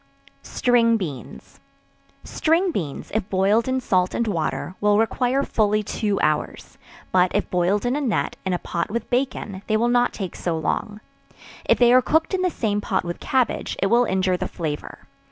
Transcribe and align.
String 0.41 0.97
Beans. 0.97 1.59
String 2.23 2.71
beans, 2.71 3.11
if 3.13 3.29
boiled 3.29 3.67
in 3.67 3.79
salt 3.79 4.15
and 4.15 4.25
water, 4.25 4.73
will 4.81 4.97
require 4.97 5.43
fully 5.43 5.83
two 5.83 6.19
hours; 6.21 6.79
but 7.11 7.29
if 7.35 7.47
boiled 7.51 7.85
in 7.85 7.95
a 7.95 8.01
net, 8.01 8.35
in 8.43 8.51
a 8.51 8.57
pot 8.57 8.89
with 8.89 9.11
bacon, 9.11 9.61
they 9.67 9.77
will 9.77 9.89
not 9.89 10.11
take 10.11 10.35
so 10.35 10.57
long; 10.57 11.01
if 11.65 11.77
they 11.77 11.93
are 11.93 12.01
cooked 12.01 12.33
in 12.33 12.41
the 12.41 12.49
same 12.49 12.81
pot 12.81 13.03
with 13.03 13.19
cabbage, 13.19 13.77
it 13.79 13.91
will 13.91 14.05
injure 14.05 14.37
the 14.37 14.47
flavor. 14.47 15.05